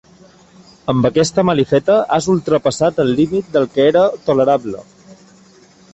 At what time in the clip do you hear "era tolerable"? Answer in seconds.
3.93-4.83